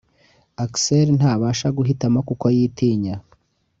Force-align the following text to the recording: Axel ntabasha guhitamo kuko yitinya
Axel 0.63 1.07
ntabasha 1.19 1.67
guhitamo 1.77 2.19
kuko 2.29 2.45
yitinya 2.55 3.15